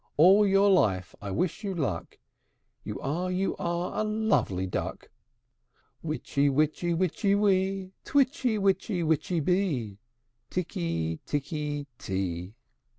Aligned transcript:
All 0.17 0.47
your 0.47 0.71
life 0.71 1.13
I 1.21 1.29
wish 1.29 1.63
you 1.63 1.75
luck! 1.75 2.17
You 2.83 2.99
are, 3.01 3.29
you 3.29 3.55
are, 3.57 4.01
a 4.01 4.03
lovely 4.03 4.65
duck! 4.65 5.11
Witchy 6.01 6.49
witchy 6.49 6.91
witchy 6.95 7.35
wee, 7.35 7.91
Twitchy 8.03 8.57
witchy 8.57 9.03
witchy 9.03 9.41
bee, 9.41 9.99
Tikky 10.49 11.19
tikky 11.27 11.85
tee! 11.99 12.55